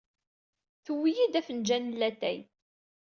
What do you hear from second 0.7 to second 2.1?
Tewwi-iyi-d afenǧal n